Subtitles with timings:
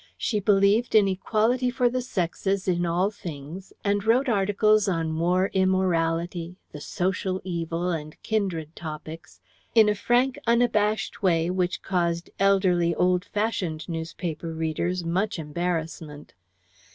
[0.17, 5.51] She believed in equality for the sexes in all things, and wrote articles on war
[5.53, 9.41] immorality, the "social evil" and kindred topics
[9.75, 16.33] in a frank unabashed way which caused elderly old fashioned newspaper readers much embarrassment.